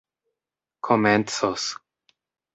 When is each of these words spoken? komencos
komencos 0.85 1.63